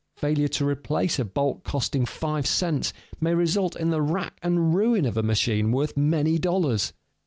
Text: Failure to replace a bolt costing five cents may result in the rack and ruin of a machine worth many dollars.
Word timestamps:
Failure 0.15 0.47
to 0.47 0.67
replace 0.67 1.19
a 1.19 1.23
bolt 1.25 1.63
costing 1.63 2.07
five 2.07 2.47
cents 2.47 2.91
may 3.19 3.35
result 3.35 3.75
in 3.75 3.91
the 3.91 4.01
rack 4.01 4.39
and 4.41 4.73
ruin 4.73 5.05
of 5.05 5.15
a 5.15 5.21
machine 5.21 5.71
worth 5.71 5.95
many 5.95 6.39
dollars. 6.39 6.93